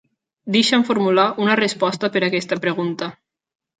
Deixa'm 0.53 0.85
formular 0.87 1.27
una 1.45 1.57
resposta 1.61 2.11
per 2.17 2.23
a 2.25 2.27
aquesta 2.31 2.59
pregunta. 2.65 3.11